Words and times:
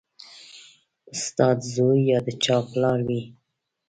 استاد 1.13 1.57
زوی 1.73 1.99
یا 2.11 2.19
د 2.25 2.29
چا 2.43 2.57
پلار 2.69 2.99
وي 3.07 3.21